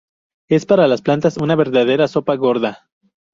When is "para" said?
0.65-0.87